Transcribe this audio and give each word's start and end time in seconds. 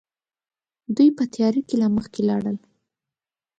دوی 0.95 1.09
په 1.17 1.23
تياره 1.33 1.61
کې 1.67 1.75
مخکې 1.97 2.21
لاړل. 2.29 2.57